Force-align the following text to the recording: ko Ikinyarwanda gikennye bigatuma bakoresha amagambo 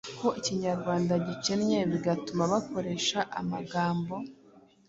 ko 0.19 0.27
Ikinyarwanda 0.39 1.13
gikennye 1.27 1.79
bigatuma 1.91 2.43
bakoresha 2.53 3.19
amagambo 3.39 4.15